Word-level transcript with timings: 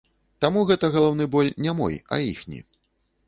Таму 0.43 0.61
гэта 0.69 0.89
галаўны 0.95 1.27
боль 1.35 1.51
не 1.65 1.75
мой, 1.81 1.99
а 2.17 2.21
іхні. 2.31 2.59